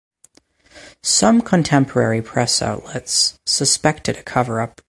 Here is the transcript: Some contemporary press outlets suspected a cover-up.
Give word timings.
Some 1.03 1.41
contemporary 1.43 2.23
press 2.23 2.59
outlets 2.63 3.37
suspected 3.45 4.17
a 4.17 4.23
cover-up. 4.23 4.73